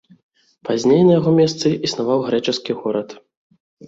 [0.69, 3.09] Пазней на яго месцы існаваў грэчаскі горад.